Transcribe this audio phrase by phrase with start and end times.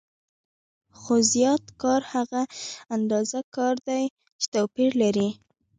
[0.99, 2.41] خو زیات کار هغه
[2.95, 4.03] اندازه کار دی
[4.39, 5.29] چې توپیر لري